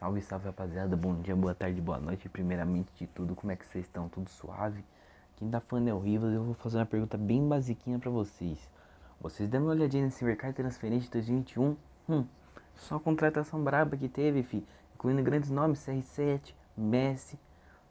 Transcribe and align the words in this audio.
Salve, 0.00 0.22
salve 0.22 0.46
rapaziada, 0.46 0.96
bom 0.96 1.20
dia, 1.20 1.36
boa 1.36 1.54
tarde, 1.54 1.78
boa 1.78 1.98
noite. 1.98 2.26
Primeiramente 2.26 2.90
de 2.96 3.06
tudo, 3.06 3.34
como 3.34 3.52
é 3.52 3.56
que 3.56 3.66
vocês 3.66 3.84
estão? 3.84 4.08
Tudo 4.08 4.30
suave? 4.30 4.82
Quem 5.36 5.50
tá 5.50 5.60
falando 5.60 5.88
é 5.88 5.92
o 5.92 5.98
Rivas 5.98 6.32
eu 6.32 6.42
vou 6.42 6.54
fazer 6.54 6.78
uma 6.78 6.86
pergunta 6.86 7.18
bem 7.18 7.46
basiquinha 7.46 7.98
pra 7.98 8.10
vocês. 8.10 8.58
Vocês 9.20 9.46
deram 9.46 9.66
uma 9.66 9.72
olhadinha 9.72 10.06
nesse 10.06 10.24
mercado 10.24 10.54
transferente 10.54 11.04
de 11.04 11.10
2021? 11.10 11.76
Hum, 12.08 12.24
só 12.76 12.98
contratação 12.98 13.62
braba 13.62 13.94
que 13.94 14.08
teve, 14.08 14.42
fi, 14.42 14.64
incluindo 14.94 15.22
grandes 15.22 15.50
nomes, 15.50 15.86
CR7, 15.86 16.54
Messi. 16.74 17.38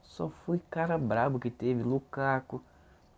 Só 0.02 0.30
foi 0.30 0.60
cara 0.68 0.98
brabo 0.98 1.39
que 1.39 1.52
teve, 1.52 1.84
Lukaku. 1.84 2.60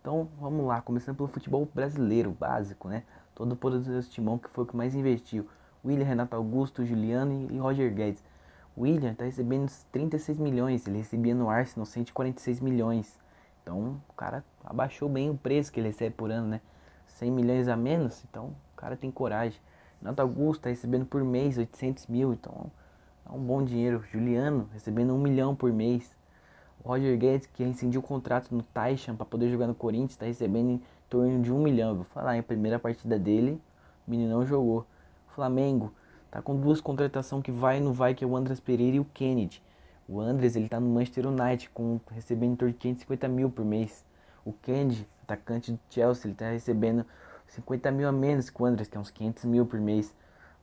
Então, 0.02 0.28
vamos 0.38 0.66
lá, 0.66 0.82
começando 0.82 1.16
pelo 1.16 1.30
futebol 1.30 1.66
brasileiro, 1.74 2.30
básico, 2.30 2.90
né? 2.90 3.04
Todo 3.34 3.52
o 3.52 3.56
poderoso 3.56 4.10
timão 4.10 4.36
que 4.36 4.50
foi 4.50 4.64
o 4.64 4.66
que 4.66 4.76
mais 4.76 4.94
investiu. 4.94 5.48
William, 5.82 6.04
Renato 6.04 6.36
Augusto, 6.36 6.84
Juliano 6.84 7.50
e 7.50 7.56
Roger 7.56 7.90
Guedes. 7.90 8.22
William 8.76 9.12
está 9.12 9.24
recebendo 9.24 9.70
36 9.90 10.38
milhões, 10.38 10.86
ele 10.86 10.98
recebia 10.98 11.34
no 11.34 11.50
Arsenal 11.50 11.84
146 11.84 12.60
milhões. 12.60 13.18
Então 13.62 14.00
o 14.08 14.12
cara 14.14 14.44
abaixou 14.64 15.08
bem 15.08 15.30
o 15.30 15.36
preço 15.36 15.70
que 15.70 15.78
ele 15.78 15.88
recebe 15.88 16.14
por 16.14 16.30
ano, 16.30 16.48
né? 16.48 16.60
100 17.06 17.30
milhões 17.30 17.68
a 17.68 17.76
menos, 17.76 18.24
então 18.28 18.46
o 18.72 18.76
cara 18.76 18.96
tem 18.96 19.10
coragem. 19.10 19.60
Renato 20.00 20.22
Augusto 20.22 20.60
está 20.60 20.70
recebendo 20.70 21.06
por 21.06 21.22
mês 21.22 21.58
800 21.58 22.06
mil, 22.06 22.32
então 22.32 22.70
é 23.24 23.32
um 23.32 23.38
bom 23.38 23.62
dinheiro. 23.62 24.02
Juliano 24.10 24.68
recebendo 24.72 25.14
1 25.14 25.18
milhão 25.18 25.54
por 25.54 25.72
mês. 25.72 26.10
O 26.82 26.88
Roger 26.88 27.16
Guedes, 27.16 27.46
que 27.46 27.62
rescindiu 27.62 28.00
o 28.00 28.02
contrato 28.02 28.52
no 28.52 28.62
Taishan 28.62 29.14
para 29.14 29.24
poder 29.24 29.48
jogar 29.50 29.68
no 29.68 29.74
Corinthians, 29.74 30.12
está 30.12 30.26
recebendo 30.26 30.70
em 30.70 30.82
torno 31.08 31.40
de 31.40 31.52
1 31.52 31.58
milhão. 31.62 31.90
Eu 31.90 31.96
vou 31.96 32.04
falar, 32.06 32.36
em 32.36 32.42
primeira 32.42 32.78
partida 32.78 33.18
dele, 33.18 33.60
o 34.06 34.10
menino 34.10 34.30
não 34.30 34.44
jogou. 34.44 34.84
Flamengo 35.28 35.92
Tá 36.32 36.40
com 36.40 36.58
duas 36.58 36.80
contratações 36.80 37.42
que 37.42 37.52
vai 37.52 37.76
e 37.76 37.80
não 37.82 37.92
vai, 37.92 38.14
que 38.14 38.24
é 38.24 38.26
o 38.26 38.34
Andres 38.34 38.58
Pereira 38.58 38.96
e 38.96 39.00
o 39.00 39.04
Kennedy. 39.04 39.62
O 40.08 40.18
Andres, 40.18 40.56
ele 40.56 40.66
tá 40.66 40.80
no 40.80 40.88
Manchester 40.88 41.26
United, 41.26 41.68
com, 41.68 42.00
recebendo 42.10 42.52
em 42.54 42.56
torno 42.56 42.72
de 42.72 42.78
550 42.78 43.28
mil 43.28 43.50
por 43.50 43.66
mês. 43.66 44.02
O 44.42 44.50
Kennedy, 44.50 45.06
atacante 45.24 45.72
do 45.72 45.78
Chelsea, 45.90 46.28
ele 46.28 46.34
tá 46.34 46.48
recebendo 46.48 47.04
50 47.48 47.90
mil 47.90 48.08
a 48.08 48.12
menos 48.12 48.48
que 48.48 48.62
o 48.62 48.64
Andres, 48.64 48.88
que 48.88 48.96
é 48.96 49.00
uns 49.00 49.10
500 49.10 49.44
mil 49.44 49.66
por 49.66 49.78
mês. 49.78 50.16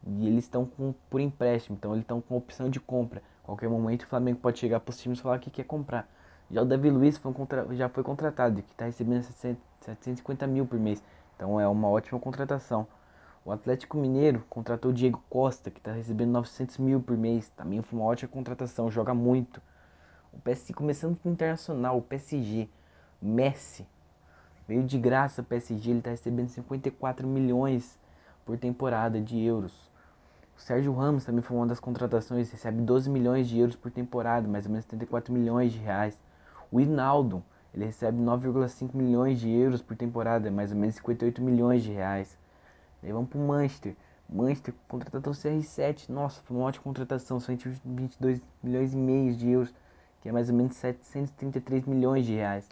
E 0.08 0.25
eles 0.25 0.45
estão 0.45 0.67
por 1.08 1.22
empréstimo, 1.22 1.78
então 1.78 1.92
eles 1.92 2.02
estão 2.02 2.20
com 2.20 2.36
opção 2.36 2.67
de 2.67 2.80
compra. 2.80 3.22
Qualquer 3.44 3.70
momento 3.70 4.02
o 4.02 4.08
Flamengo 4.08 4.40
pode 4.40 4.58
chegar 4.58 4.80
para 4.80 4.90
os 4.90 4.97
times 4.97 5.20
e 5.20 5.22
falar 5.22 5.38
que 5.38 5.52
quer 5.52 5.66
comprar. 5.66 6.09
Já 6.50 6.64
o 6.64 6.66
Davi 6.66 6.90
Luiz 6.90 7.20
foi 7.20 7.31
contra... 7.31 7.75
já 7.75 7.88
foi 7.88 8.02
contratado, 8.02 8.64
que 8.64 8.72
está 8.72 8.86
recebendo 8.86 9.22
750 9.22 10.47
mil 10.47 10.66
por 10.66 10.80
mês. 10.80 11.03
Então 11.36 11.62
é 11.62 11.67
uma 11.67 11.88
ótima 11.88 12.20
contratação. 12.20 12.88
O 13.50 13.52
Atlético 13.52 13.97
Mineiro 13.97 14.45
contratou 14.47 14.92
o 14.92 14.94
Diego 14.94 15.23
Costa, 15.28 15.72
que 15.72 15.80
está 15.80 15.92
recebendo 15.92 16.30
900 16.33 16.78
mil 16.78 17.02
por 17.02 17.17
mês. 17.17 17.50
Também 17.58 17.81
foi 17.81 17.97
uma 17.97 18.06
ótima 18.06 18.31
contratação, 18.31 18.91
joga 18.91 19.11
muito. 19.11 19.59
O 20.31 20.39
PSG, 20.39 20.72
começando 20.72 21.17
com 21.17 21.30
o 21.30 21.31
Internacional, 21.31 21.97
o 21.97 22.02
PSG, 22.03 22.69
Messi. 23.19 23.88
Veio 24.67 24.83
de 24.83 25.00
graça 25.00 25.41
o 25.41 25.44
PSG, 25.44 25.89
ele 25.89 25.97
está 25.97 26.11
recebendo 26.11 26.47
54 26.50 27.28
milhões 27.28 27.97
por 28.45 28.56
temporada 28.56 29.19
de 29.19 29.44
euros. 29.44 29.89
O 30.56 30.61
Sérgio 30.61 30.94
Ramos 30.94 31.25
também 31.25 31.41
foi 31.41 31.58
uma 31.58 31.66
das 31.66 31.80
contratações, 31.80 32.52
recebe 32.52 32.84
12 32.84 33.09
milhões 33.09 33.47
de 33.47 33.58
euros 33.58 33.75
por 33.75 33.89
temporada, 33.89 34.47
mais 34.47 34.67
ou 34.67 34.72
menos 34.72 34.86
74 34.86 35.34
milhões 35.34 35.73
de 35.73 35.80
reais. 35.80 36.16
O 36.72 36.80
Hinaldo, 36.80 37.44
ele 37.73 37.86
recebe 37.86 38.22
9,5 38.22 38.94
milhões 38.94 39.39
de 39.39 39.50
euros 39.50 39.81
por 39.81 39.97
temporada, 39.97 40.52
mais 40.52 40.72
ou 40.72 40.78
menos 40.78 40.94
58 40.97 41.41
milhões 41.41 41.81
de 41.81 41.91
reais. 41.91 42.38
Daí 43.02 43.11
vamos 43.11 43.30
pro 43.30 43.39
Manchester. 43.39 43.95
Manchester 44.30 44.73
contratou 44.88 45.33
o 45.33 45.36
CR7. 45.36 46.09
Nossa, 46.09 46.42
foi 46.44 46.58
uma 46.58 46.66
ótima 46.66 46.83
contratação. 46.83 47.39
122 47.39 48.41
milhões 48.61 48.94
e 48.94 48.97
meio 48.97 49.36
de 49.36 49.50
euros. 49.50 49.73
Que 50.22 50.30
é 50.30 50.31
mais 50.31 50.50
ou 50.50 50.56
menos 50.56 50.75
733 50.75 51.86
milhões 51.86 52.25
de 52.25 52.36
reais. 52.36 52.67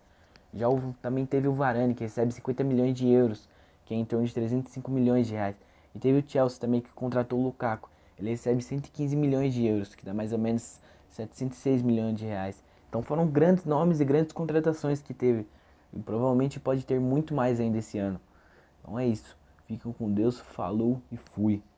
Já 0.54 0.70
o, 0.70 0.94
também 1.02 1.26
teve 1.26 1.48
o 1.48 1.54
Varane, 1.54 1.94
que 1.94 2.04
recebe 2.04 2.32
50 2.32 2.64
milhões 2.64 2.96
de 2.96 3.08
euros. 3.08 3.48
Que 3.86 3.94
é 3.94 3.98
em 3.98 4.06
torno 4.06 4.26
de 4.26 4.34
305 4.34 4.92
milhões 4.92 5.28
de 5.28 5.34
reais. 5.34 5.56
E 5.96 6.00
teve 6.00 6.20
o 6.20 6.30
Chelsea 6.30 6.60
também, 6.60 6.82
que 6.82 6.92
contratou 6.92 7.40
o 7.40 7.44
Lukaku. 7.44 7.90
Ele 8.20 8.32
recebe 8.32 8.62
115 8.62 9.16
milhões 9.16 9.54
de 9.54 9.66
euros, 9.66 9.94
que 9.96 10.04
dá 10.04 10.14
mais 10.14 10.34
ou 10.34 10.40
menos 10.40 10.80
706 11.10 11.82
milhões 11.82 12.18
de 12.18 12.26
reais. 12.26 12.64
Então 12.90 13.02
foram 13.02 13.28
grandes 13.28 13.66
nomes 13.66 14.00
e 14.00 14.06
grandes 14.06 14.32
contratações 14.32 15.02
que 15.02 15.14
teve. 15.14 15.48
E 15.94 16.00
provavelmente 16.00 16.60
pode 16.60 16.86
ter 16.86 17.00
muito 17.00 17.34
mais 17.34 17.60
ainda 17.60 17.78
esse 17.78 17.98
ano. 17.98 18.20
Então 18.82 18.98
é 18.98 19.08
isso. 19.08 19.38
Fiquem 19.68 19.92
com 19.92 20.10
Deus, 20.10 20.40
falou 20.40 21.02
e 21.12 21.18
fui. 21.18 21.62